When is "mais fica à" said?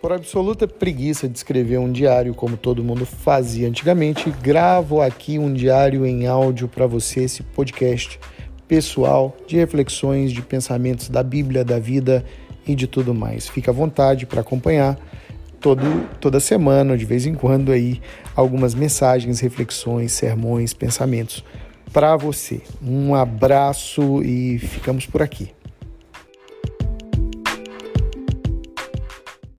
13.14-13.74